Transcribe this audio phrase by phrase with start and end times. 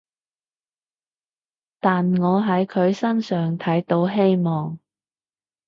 [1.79, 4.79] 但我喺佢身上睇到希望